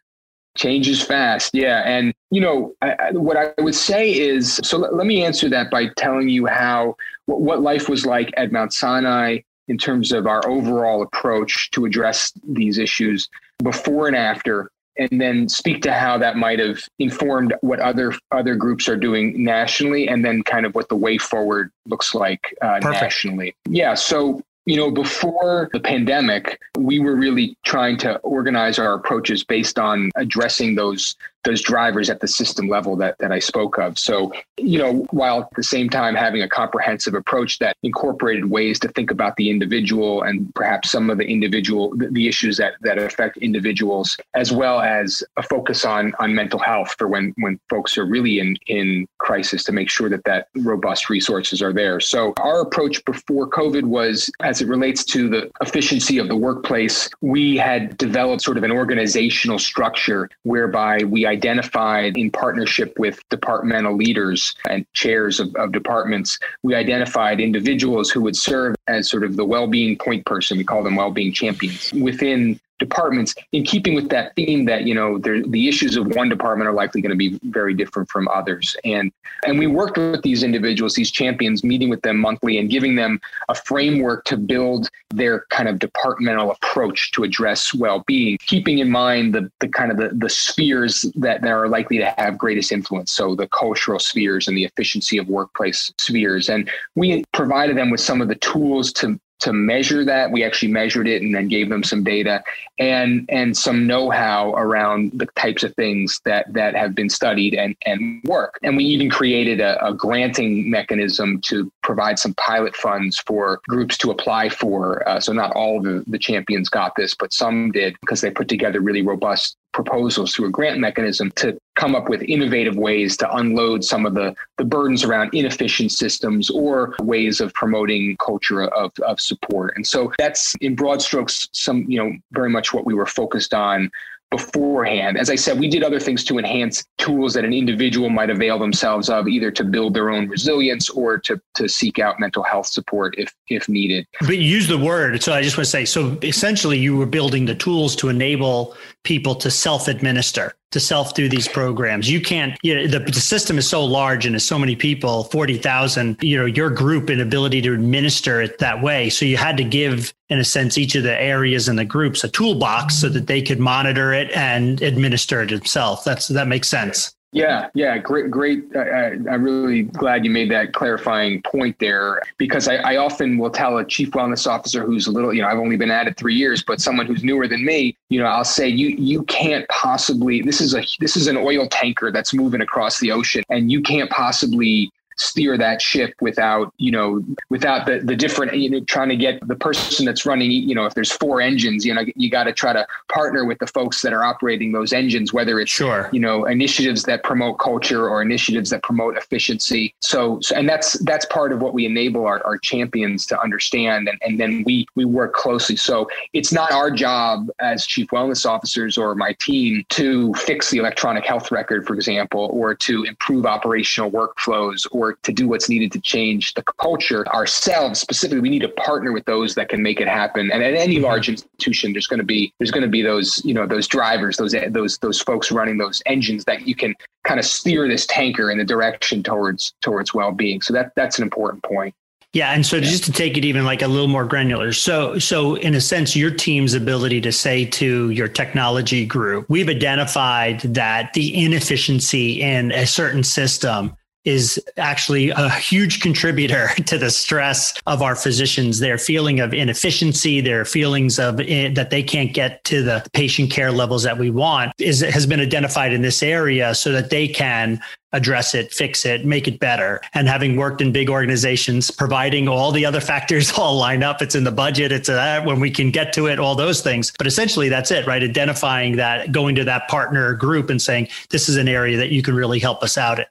[0.56, 1.52] Changes fast.
[1.54, 1.82] Yeah.
[1.86, 5.50] And, you know, I, I, what I would say is so let, let me answer
[5.50, 10.12] that by telling you how what, what life was like at Mount Sinai in terms
[10.12, 13.30] of our overall approach to address these issues
[13.64, 18.56] before and after and then speak to how that might have informed what other other
[18.56, 22.80] groups are doing nationally and then kind of what the way forward looks like uh,
[22.80, 23.56] nationally.
[23.68, 29.44] Yeah so you know, before the pandemic, we were really trying to organize our approaches
[29.44, 34.00] based on addressing those those drivers at the system level that, that I spoke of.
[34.00, 38.80] So, you know, while at the same time having a comprehensive approach that incorporated ways
[38.80, 42.98] to think about the individual and perhaps some of the individual the issues that that
[42.98, 47.98] affect individuals, as well as a focus on on mental health for when when folks
[47.98, 52.00] are really in in crisis to make sure that that robust resources are there.
[52.00, 57.10] So our approach before COVID was as it relates to the efficiency of the workplace,
[57.22, 63.96] we had developed sort of an organizational structure whereby we identified in partnership with departmental
[63.96, 69.36] leaders and chairs of, of departments, we identified individuals who would serve as sort of
[69.36, 70.58] the well-being point person.
[70.58, 75.18] We call them well-being champions within departments in keeping with that theme that you know
[75.18, 78.76] the issues of one department are likely going to be very different from others.
[78.84, 79.12] And
[79.46, 83.20] and we worked with these individuals these champions meeting with them monthly and giving them
[83.50, 89.34] a framework to build their kind of departmental approach to address well-being keeping in mind
[89.34, 93.12] the, the kind of the, the spheres that, that are likely to have greatest influence.
[93.12, 96.50] So the cultural spheres and the efficiency of workplace spheres.
[96.50, 100.32] And we provided them with some of the tools to to measure that.
[100.32, 102.44] We actually measured it and then gave them some data
[102.80, 107.76] and and some know-how around the types of things that that have been studied and
[107.86, 108.58] and work.
[108.64, 113.98] And we even created a, a granting mechanism to provide some pilot funds for groups
[114.00, 115.08] to apply for.
[115.08, 118.32] Uh, so not all of the, the champions got this, but some did because they
[118.32, 123.18] put together really robust proposals through a grant mechanism to come up with innovative ways
[123.18, 128.64] to unload some of the, the burdens around inefficient systems or ways of promoting culture
[128.70, 129.74] of, of support.
[129.76, 133.54] And so that's in broad strokes some, you know, very much what we were focused
[133.54, 133.92] on
[134.34, 135.16] beforehand.
[135.16, 138.58] As I said, we did other things to enhance tools that an individual might avail
[138.58, 142.66] themselves of, either to build their own resilience or to, to seek out mental health
[142.66, 144.08] support if if needed.
[144.22, 145.22] But use the word.
[145.22, 148.76] So I just want to say, so essentially you were building the tools to enable
[149.04, 152.10] people to self-administer to self do these programs.
[152.10, 155.26] You can't, you know, the, the system is so large and there's so many people,
[155.26, 159.10] 40,000, you know, your group and ability to administer it that way.
[159.10, 162.24] So you had to give, in a sense, each of the areas and the groups
[162.24, 166.04] a toolbox so that they could monitor it and administer it itself.
[166.04, 167.16] That's, that makes sense.
[167.32, 168.66] Yeah, yeah, great, great.
[168.76, 173.50] I, am really glad you made that clarifying point there because I, I, often will
[173.50, 176.16] tell a chief wellness officer who's a little, you know, I've only been at it
[176.16, 179.68] three years, but someone who's newer than me, you know, I'll say you you can't
[179.70, 180.44] possibly.
[180.44, 183.82] This is a this is an oil tanker that's moving across the ocean, and you
[183.82, 184.92] can't possibly
[185.24, 189.46] steer that ship without you know without the the different you know trying to get
[189.48, 192.54] the person that's running you know if there's four engines you know you got to
[192.54, 196.10] try to partner with the folks that are operating those engines whether it's sure.
[196.12, 199.94] you know initiatives that promote culture or initiatives that promote efficiency.
[200.00, 204.08] So, so and that's that's part of what we enable our, our champions to understand
[204.08, 205.76] and, and then we we work closely.
[205.76, 210.78] So it's not our job as chief wellness officers or my team to fix the
[210.78, 215.92] electronic health record for example or to improve operational workflows or to do what's needed
[215.94, 218.42] to change the culture ourselves specifically.
[218.42, 220.52] We need to partner with those that can make it happen.
[220.52, 223.54] And at any large institution there's going to be there's going to be those you
[223.54, 227.46] know those drivers those those those folks running those engines that you can kind of
[227.46, 230.62] steer this tanker in the direction towards towards well-being.
[230.62, 231.96] So that that's an important point.
[232.34, 234.74] Yeah, and so just to take it even like a little more granular.
[234.74, 239.70] So so in a sense your team's ability to say to your technology group, we've
[239.70, 247.10] identified that the inefficiency in a certain system is actually a huge contributor to the
[247.10, 252.34] stress of our physicians their feeling of inefficiency their feelings of it, that they can't
[252.34, 256.24] get to the patient care levels that we want is has been identified in this
[256.24, 257.80] area so that they can
[258.14, 260.00] address it, fix it, make it better.
[260.14, 264.36] And having worked in big organizations, providing all the other factors all line up, it's
[264.36, 267.12] in the budget, it's a, when we can get to it, all those things.
[267.18, 268.24] But essentially, that's it, right?
[268.24, 272.22] Identifying that, going to that partner group and saying, this is an area that you
[272.22, 273.26] can really help us out in.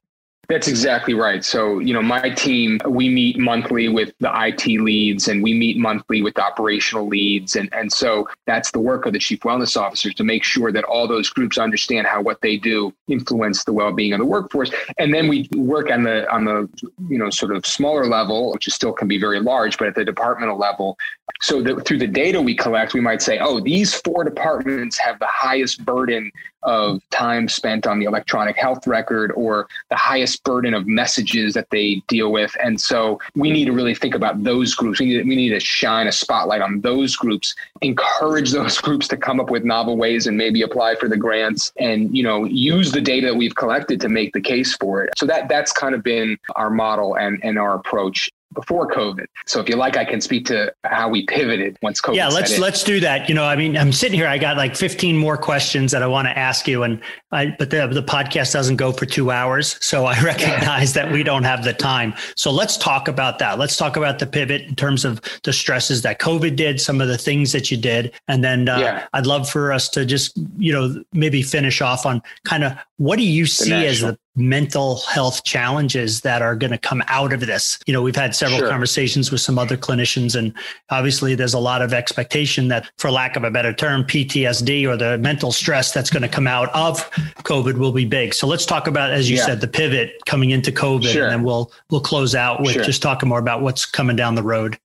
[0.53, 1.43] That's exactly right.
[1.43, 5.79] So, you know, my team, we meet monthly with the IT leads and we meet
[5.79, 7.57] monthly with operational leads.
[7.57, 10.85] And, and so that's the work of the chief wellness officers to make sure that
[10.85, 14.71] all those groups understand how what they do influence the well-being of the workforce.
[14.99, 16.69] And then we work on the, on the,
[17.09, 19.95] you know, sort of smaller level, which is still can be very large, but at
[19.95, 20.99] the departmental level.
[21.43, 25.19] So that through the data we collect, we might say, oh, these four departments have
[25.19, 26.31] the highest burden
[26.63, 31.69] of time spent on the electronic health record or the highest burden of messages that
[31.71, 32.57] they deal with.
[32.63, 35.01] And so we need to really think about those groups.
[35.01, 39.17] We need, we need to shine a spotlight on those groups, encourage those groups to
[39.17, 42.93] come up with novel ways and maybe apply for the grants and, you know, use
[42.93, 45.11] the data that we've collected to make the case for it.
[45.17, 49.27] So that that's kind of been our model and, and our approach before COVID.
[49.47, 52.17] So if you like, I can speak to how we pivoted once COVID.
[52.17, 53.29] Yeah, let's let's do that.
[53.29, 54.29] You know, I mean, I'm sitting here.
[54.29, 57.71] I got like 15 more questions that I want to ask you, and I but
[57.71, 61.65] the the podcast doesn't go for two hours, so I recognize that we don't have
[61.65, 62.15] the time.
[62.37, 63.59] So let's talk about that.
[63.59, 67.09] Let's talk about the pivot in terms of the stresses that COVID did, some of
[67.09, 69.07] the things that you did, and then uh, yeah.
[69.13, 73.17] I'd love for us to just you know maybe finish off on kind of what
[73.17, 77.41] do you see as the mental health challenges that are going to come out of
[77.41, 77.79] this.
[77.87, 78.69] You know, we've had several sure.
[78.69, 80.55] conversations with some other clinicians, and
[80.91, 84.97] obviously there's a lot of expectation that, for lack of a better term, PTSD or
[84.97, 87.11] the mental stress that's going to come out of
[87.43, 88.35] COVID will be big.
[88.35, 89.47] So let's talk about, as you yeah.
[89.47, 91.25] said, the pivot coming into COVID, sure.
[91.25, 92.85] and then we'll we'll close out with sure.
[92.85, 94.79] just talking more about what's coming down the road.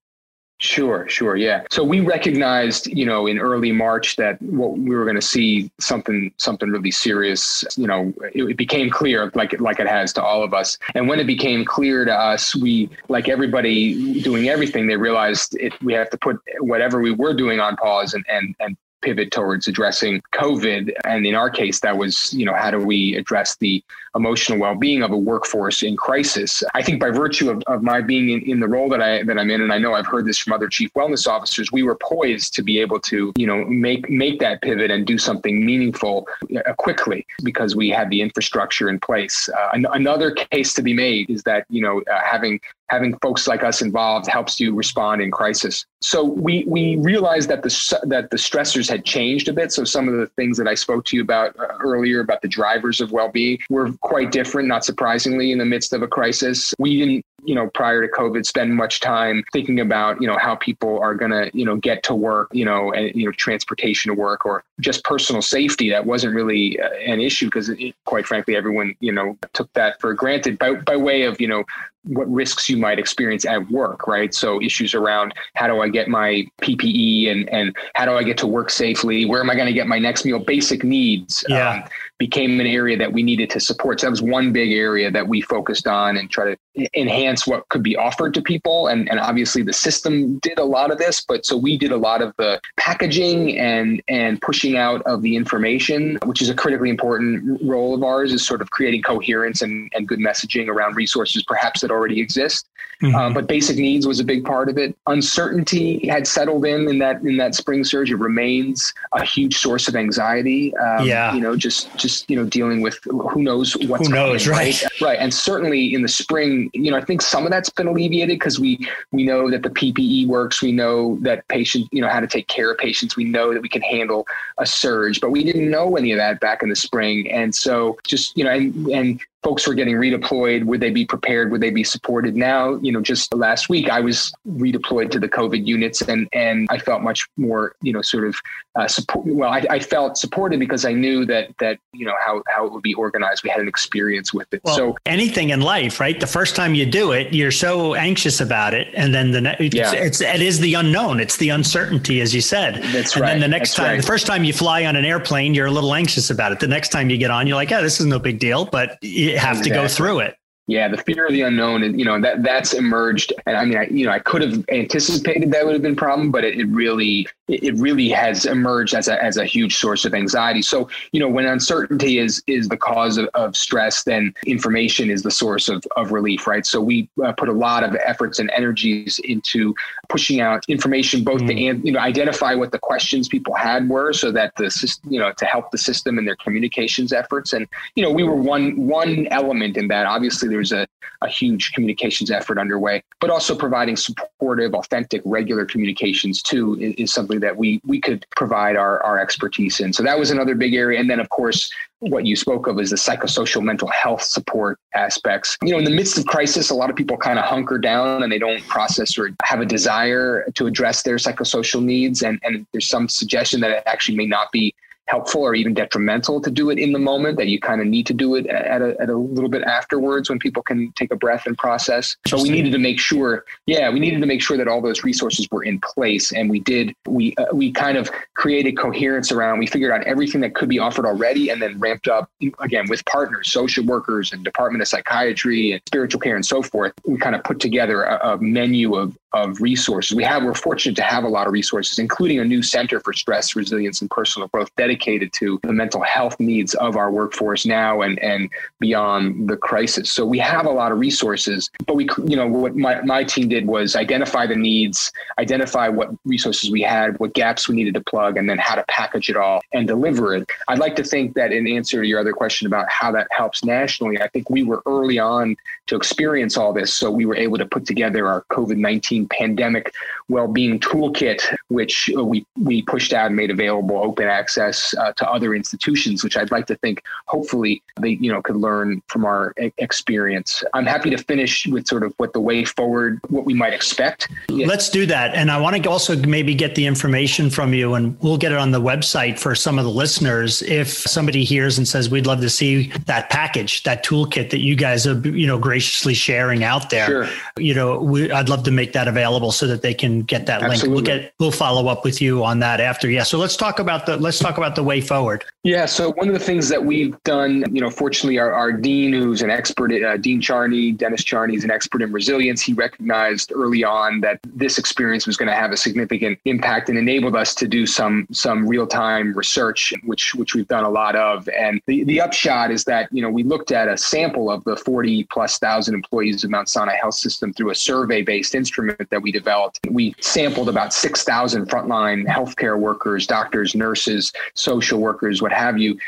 [0.60, 1.62] Sure, sure, yeah.
[1.70, 5.70] So we recognized, you know, in early March that what we were going to see
[5.78, 7.64] something, something really serious.
[7.76, 10.76] You know, it, it, became clear, like like it has to all of us.
[10.96, 15.80] And when it became clear to us, we, like everybody doing everything, they realized it.
[15.80, 19.68] We have to put whatever we were doing on pause and and and pivot towards
[19.68, 20.92] addressing COVID.
[21.04, 23.82] And in our case, that was, you know, how do we address the
[24.18, 26.50] emotional well-being of a workforce in crisis?
[26.74, 29.36] I think by virtue of, of my being in, in the role that I that
[29.40, 31.98] I'm in, and I know I've heard this from other chief wellness officers, we were
[32.14, 36.26] poised to be able to, you know, make make that pivot and do something meaningful
[36.56, 39.48] uh, quickly because we had the infrastructure in place.
[39.48, 43.46] Uh, an- another case to be made is that, you know, uh, having having folks
[43.46, 45.84] like us involved helps you respond in crisis.
[46.00, 47.72] So we we realized that the
[48.04, 49.72] that the stressors had changed a bit.
[49.72, 52.48] So some of the things that I spoke to you about uh, earlier about the
[52.48, 54.68] drivers of well-being were quite different.
[54.68, 58.44] Not surprisingly, in the midst of a crisis, we didn't you know, prior to COVID,
[58.44, 62.02] spend much time thinking about, you know, how people are going to, you know, get
[62.02, 65.88] to work, you know, and, you know, transportation to work or just personal safety.
[65.88, 67.70] That wasn't really uh, an issue because,
[68.04, 71.64] quite frankly, everyone, you know, took that for granted by, by way of, you know,
[72.04, 74.32] what risks you might experience at work, right?
[74.32, 78.38] So issues around how do I get my PPE and and how do I get
[78.38, 79.26] to work safely?
[79.26, 80.38] Where am I going to get my next meal?
[80.38, 81.70] Basic needs yeah.
[81.70, 81.84] um,
[82.18, 84.00] became an area that we needed to support.
[84.00, 87.68] So that was one big area that we focused on and try to enhance what
[87.68, 88.88] could be offered to people.
[88.88, 91.96] And and obviously the system did a lot of this, but so we did a
[91.96, 96.90] lot of the packaging and and pushing out of the information, which is a critically
[96.90, 101.42] important role of ours, is sort of creating coherence and, and good messaging around resources,
[101.44, 102.68] perhaps that already exist.
[103.02, 103.14] Mm-hmm.
[103.14, 104.96] Um, but basic needs was a big part of it.
[105.06, 108.10] Uncertainty had settled in in that in that spring surge.
[108.10, 110.76] It remains a huge source of anxiety.
[110.76, 114.44] Um, yeah, you know, just just you know dealing with who knows what's who knows,
[114.44, 114.82] coming, right?
[114.82, 114.92] right?
[115.00, 118.38] Right, and certainly in the spring, you know, I think some of that's been alleviated
[118.38, 118.78] because we
[119.12, 120.60] we know that the PPE works.
[120.60, 123.16] We know that patients, you know, how to take care of patients.
[123.16, 124.26] We know that we can handle
[124.58, 127.96] a surge, but we didn't know any of that back in the spring, and so
[128.04, 130.64] just you know, and and folks were getting redeployed.
[130.64, 131.50] Would they be prepared?
[131.52, 132.36] Would they be supported?
[132.36, 136.68] Now, you know, just last week I was redeployed to the COVID units, and and
[136.70, 138.36] I felt much more, you know, sort of
[138.78, 139.26] uh, support.
[139.26, 142.72] Well, I, I, felt supported because I knew that that you know how how it
[142.72, 143.42] would be organized.
[143.42, 144.60] We had an experience with it.
[144.64, 146.18] Well, so anything in life, right?
[146.18, 149.74] The first time you do it, you're so anxious about it, and then the next,
[149.74, 149.92] yeah.
[149.92, 151.20] it's, it's it is the unknown.
[151.20, 152.82] It's the uncertainty, as you said.
[152.92, 153.32] That's and right.
[153.32, 154.00] And then the next That's time, right.
[154.00, 156.60] the first time you fly on an airplane, you're a little anxious about it.
[156.60, 158.98] The next time you get on, you're like, yeah, this is no big deal, but
[159.02, 160.37] you have to go through it.
[160.68, 163.32] Yeah, the fear of the unknown, and you know that that's emerged.
[163.46, 165.96] And I mean, I, you know, I could have anticipated that would have been a
[165.96, 170.04] problem, but it, it really, it really has emerged as a as a huge source
[170.04, 170.60] of anxiety.
[170.60, 175.22] So, you know, when uncertainty is is the cause of, of stress, then information is
[175.22, 176.66] the source of of relief, right?
[176.66, 179.74] So we uh, put a lot of efforts and energies into
[180.10, 181.46] pushing out information, both mm.
[181.46, 185.18] to you know identify what the questions people had were, so that the system, you
[185.18, 187.54] know, to help the system in their communications efforts.
[187.54, 190.04] And you know, we were one one element in that.
[190.04, 190.86] Obviously, there's a,
[191.22, 197.12] a huge communications effort underway, but also providing supportive, authentic, regular communications too is, is
[197.12, 199.92] something that we we could provide our, our expertise in.
[199.92, 200.98] So that was another big area.
[201.00, 205.56] And then of course, what you spoke of is the psychosocial mental health support aspects.
[205.62, 208.22] You know, in the midst of crisis, a lot of people kind of hunker down
[208.22, 212.22] and they don't process or have a desire to address their psychosocial needs.
[212.22, 214.74] And, and there's some suggestion that it actually may not be
[215.08, 218.06] helpful or even detrimental to do it in the moment that you kind of need
[218.06, 221.16] to do it at a, at a little bit afterwards when people can take a
[221.16, 222.16] breath and process.
[222.26, 225.04] So we needed to make sure yeah we needed to make sure that all those
[225.04, 229.58] resources were in place and we did we uh, we kind of created coherence around
[229.58, 232.30] we figured out everything that could be offered already and then ramped up
[232.60, 236.92] again with partners social workers and department of psychiatry and spiritual care and so forth.
[237.06, 240.16] We kind of put together a, a menu of of resources.
[240.16, 243.12] We have we're fortunate to have a lot of resources including a new center for
[243.12, 247.64] stress resilience and personal growth dedicated dedicated to the mental health needs of our workforce
[247.64, 250.10] now and, and beyond the crisis.
[250.10, 253.48] So we have a lot of resources, but we, you know, what my, my team
[253.48, 258.00] did was identify the needs, identify what resources we had, what gaps we needed to
[258.00, 260.48] plug, and then how to package it all and deliver it.
[260.66, 263.64] I'd like to think that in answer to your other question about how that helps
[263.64, 265.56] nationally, I think we were early on
[265.88, 266.94] to experience all this.
[266.94, 269.92] So we were able to put together our COVID 19 pandemic
[270.28, 275.54] well-being toolkit, which we, we pushed out and made available open access uh, to other
[275.54, 280.62] institutions, which I'd like to think hopefully they you know could learn from our experience.
[280.74, 284.28] I'm happy to finish with sort of what the way forward, what we might expect.
[284.48, 288.18] Let's do that, and I want to also maybe get the information from you, and
[288.20, 290.62] we'll get it on the website for some of the listeners.
[290.62, 294.76] If somebody hears and says we'd love to see that package, that toolkit that you
[294.76, 297.28] guys are you know graciously sharing out there, sure.
[297.56, 300.60] you know, we, I'd love to make that available so that they can get that
[300.60, 300.88] Absolutely.
[300.88, 301.06] link.
[301.06, 303.08] We'll get we'll follow up with you on that after.
[303.08, 305.44] Yeah, so let's talk about the let's talk about the way forward.
[305.62, 305.86] Yeah.
[305.86, 309.40] So one of the things that we've done, you know, fortunately, our, our dean, who's
[309.40, 312.60] an expert, uh, Dean Charney, Dennis Charney, is an expert in resilience.
[312.60, 316.98] He recognized early on that this experience was going to have a significant impact and
[316.98, 321.14] enabled us to do some some real time research, which which we've done a lot
[321.14, 321.48] of.
[321.50, 324.76] And the, the upshot is that you know we looked at a sample of the
[324.76, 329.20] 40 plus thousand employees of Mount Sinai Health System through a survey based instrument that
[329.20, 329.80] we developed.
[329.90, 335.98] We sampled about 6,000 frontline healthcare workers, doctors, nurses, social workers, what have you,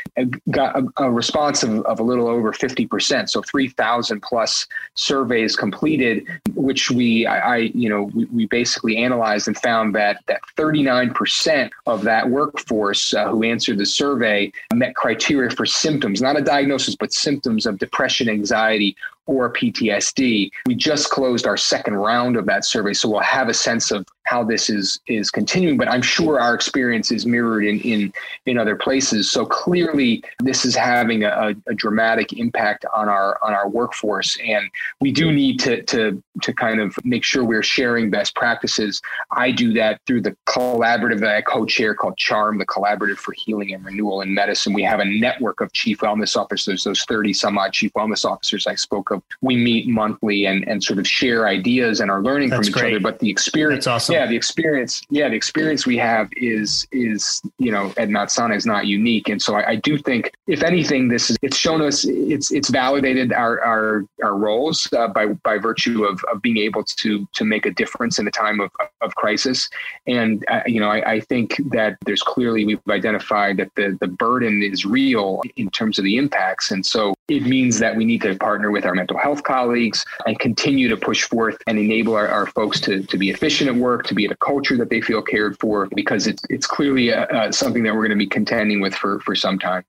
[0.49, 3.29] got a, a response of, of a little over 50%.
[3.29, 9.47] So 3,000 plus surveys completed, which we, I, I you know, we, we, basically analyzed
[9.47, 15.51] and found that that 39% of that workforce uh, who answered the survey met criteria
[15.51, 18.95] for symptoms, not a diagnosis, but symptoms of depression, anxiety,
[19.31, 20.51] or PTSD.
[20.65, 24.05] We just closed our second round of that survey, so we'll have a sense of
[24.23, 25.77] how this is is continuing.
[25.77, 28.13] But I'm sure our experience is mirrored in in,
[28.45, 29.31] in other places.
[29.31, 34.69] So clearly, this is having a, a dramatic impact on our on our workforce, and
[34.99, 39.01] we do need to to to kind of make sure we're sharing best practices.
[39.31, 43.73] I do that through the collaborative that I co-chair called CHARM, the Collaborative for Healing
[43.73, 44.73] and Renewal in Medicine.
[44.73, 48.67] We have a network of chief wellness officers, those 30 some odd chief wellness officers
[48.67, 49.21] I spoke of.
[49.41, 52.81] We meet monthly and and sort of share ideas and are learning That's from each
[52.81, 52.93] great.
[52.93, 52.99] other.
[53.01, 54.10] But the experience, That's awesome.
[54.11, 58.55] Yeah, the experience, yeah, the experience we have is is you know at Mount Sinai
[58.55, 61.81] is not unique, and so I, I do think if anything, this is it's shown
[61.81, 66.57] us it's it's validated our our our roles uh, by by virtue of of being
[66.57, 69.69] able to to make a difference in a time of of crisis,
[70.07, 74.07] and uh, you know I, I think that there's clearly we've identified that the the
[74.07, 78.21] burden is real in terms of the impacts, and so it means that we need
[78.21, 82.27] to partner with our mental health colleagues and continue to push forth and enable our,
[82.27, 85.01] our folks to, to be efficient at work, to be in a culture that they
[85.01, 88.27] feel cared for, because it's, it's clearly uh, uh, something that we're going to be
[88.27, 89.83] contending with for, for some time.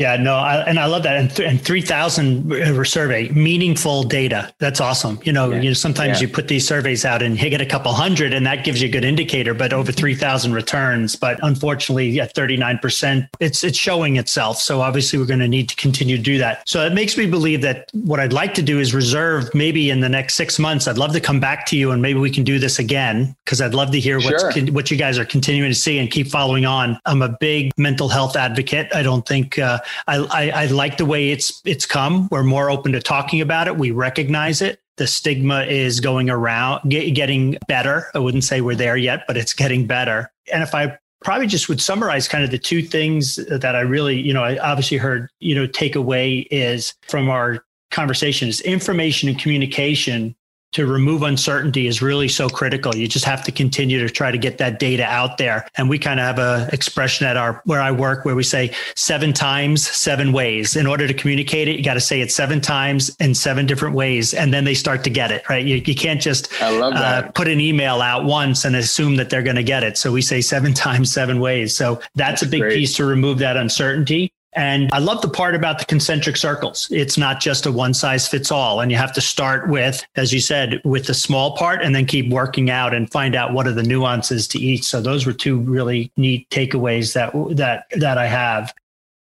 [0.00, 1.18] Yeah, no, I, and I love that.
[1.18, 4.50] And, th- and 3,000 survey, meaningful data.
[4.56, 5.20] That's awesome.
[5.24, 5.60] You know, yeah.
[5.60, 6.26] you know, sometimes yeah.
[6.26, 8.88] you put these surveys out and you get a couple hundred and that gives you
[8.88, 11.16] a good indicator, but over 3,000 returns.
[11.16, 14.56] But unfortunately, at 39%, it's, it's showing itself.
[14.56, 16.66] So obviously we're going to need to continue to do that.
[16.66, 20.00] So it makes me believe that what I'd like to do is reserve maybe in
[20.00, 22.44] the next six months, I'd love to come back to you and maybe we can
[22.44, 24.52] do this again because I'd love to hear what's, sure.
[24.52, 26.98] con- what you guys are continuing to see and keep following on.
[27.04, 28.88] I'm a big mental health advocate.
[28.94, 32.28] I don't think, uh, I, I, I like the way it's it's come.
[32.30, 33.76] We're more open to talking about it.
[33.76, 34.80] We recognize it.
[34.96, 38.08] The stigma is going around, get, getting better.
[38.14, 40.30] I wouldn't say we're there yet, but it's getting better.
[40.52, 44.20] And if I probably just would summarize kind of the two things that I really,
[44.20, 49.28] you know, I obviously heard, you know, take away is from our conversation is information
[49.28, 50.34] and communication
[50.72, 52.94] to remove uncertainty is really so critical.
[52.94, 55.66] You just have to continue to try to get that data out there.
[55.76, 58.74] And we kind of have a expression at our where I work where we say
[58.94, 60.76] seven times, seven ways.
[60.76, 63.94] In order to communicate it, you got to say it seven times in seven different
[63.94, 65.48] ways, and then they start to get it.
[65.48, 65.64] Right?
[65.64, 69.56] You, you can't just uh, put an email out once and assume that they're going
[69.56, 69.98] to get it.
[69.98, 71.76] So we say seven times, seven ways.
[71.76, 72.76] So that's, that's a big great.
[72.76, 74.32] piece to remove that uncertainty.
[74.52, 76.88] And I love the part about the concentric circles.
[76.90, 78.80] It's not just a one size fits all.
[78.80, 82.04] And you have to start with, as you said, with the small part and then
[82.06, 84.84] keep working out and find out what are the nuances to each.
[84.84, 88.74] So those were two really neat takeaways that, that, that I have.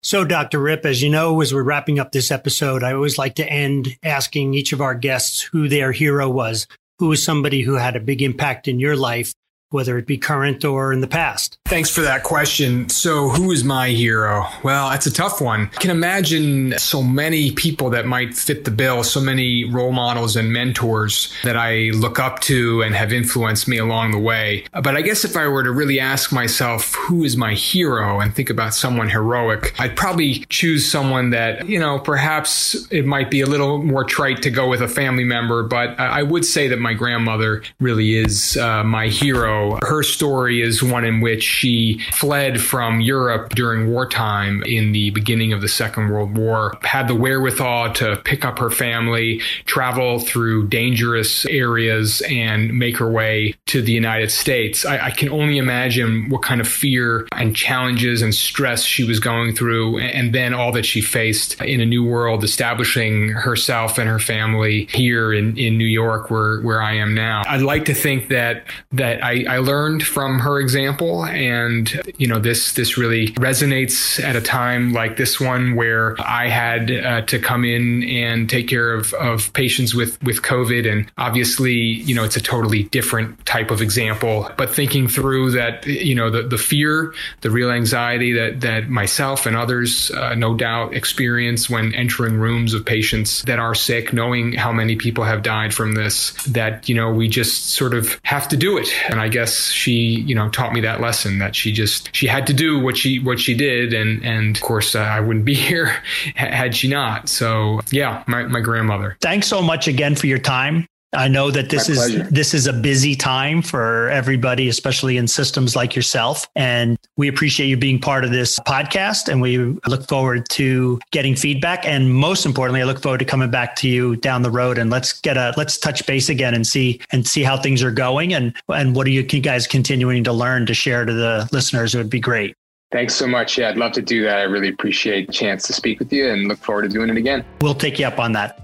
[0.03, 0.59] So, Dr.
[0.59, 3.97] Ripp, as you know, as we're wrapping up this episode, I always like to end
[4.03, 6.67] asking each of our guests who their hero was.
[6.99, 9.33] Who was somebody who had a big impact in your life
[9.75, 11.59] whether it be current or in the past?
[11.67, 12.89] Thanks for that question.
[12.89, 14.47] So, who is my hero?
[14.63, 15.63] Well, that's a tough one.
[15.63, 20.37] I can imagine so many people that might fit the bill, so many role models
[20.37, 24.65] and mentors that I look up to and have influenced me along the way.
[24.73, 28.33] But I guess if I were to really ask myself, who is my hero and
[28.33, 33.41] think about someone heroic, I'd probably choose someone that, you know, perhaps it might be
[33.41, 36.79] a little more trite to go with a family member, but I would say that
[36.79, 42.61] my grandmother really is uh, my hero her story is one in which she fled
[42.61, 47.93] from Europe during wartime in the beginning of the Second World War, had the wherewithal
[47.95, 53.93] to pick up her family, travel through dangerous areas, and make her way to the
[53.93, 54.85] United States.
[54.85, 59.21] I, I can only imagine what kind of fear and challenges and stress she was
[59.21, 64.09] going through, and then all that she faced in a new world, establishing herself and
[64.09, 67.43] her family here in, in New York, where, where I am now.
[67.47, 72.39] I'd like to think that that I, I learned from her example, and you know
[72.39, 77.39] this this really resonates at a time like this one where I had uh, to
[77.39, 82.25] come in and take care of, of patients with with COVID, and obviously you know
[82.25, 84.51] it's a totally different type of example.
[84.57, 89.47] But thinking through that, you know the the fear, the real anxiety that that myself
[89.47, 94.53] and others uh, no doubt experience when entering rooms of patients that are sick, knowing
[94.53, 98.49] how many people have died from this, that you know we just sort of have
[98.49, 101.73] to do it, and I guess she, you know, taught me that lesson that she
[101.73, 105.01] just she had to do what she what she did, and and of course uh,
[105.01, 105.87] I wouldn't be here
[106.35, 107.29] had she not.
[107.29, 109.17] So yeah, my my grandmother.
[109.21, 110.87] Thanks so much again for your time.
[111.15, 112.31] I know that this My is pleasure.
[112.31, 116.47] this is a busy time for everybody, especially in systems like yourself.
[116.57, 119.29] And we appreciate you being part of this podcast.
[119.29, 121.87] And we look forward to getting feedback.
[121.87, 124.91] And most importantly, I look forward to coming back to you down the road and
[124.91, 128.35] let's get a let's touch base again and see and see how things are going
[128.35, 131.95] and and what are you guys continuing to learn to share to the listeners.
[131.95, 132.57] It would be great.
[132.93, 133.59] Thanks so much.
[133.59, 134.39] Yeah, I'd love to do that.
[134.39, 137.17] I really appreciate the chance to speak with you and look forward to doing it
[137.17, 137.45] again.
[137.61, 138.64] We'll take you up on that.